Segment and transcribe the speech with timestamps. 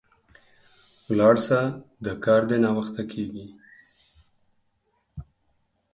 [1.09, 1.59] ولاړ سه،
[2.05, 3.45] د کار دي ناوخته کیږي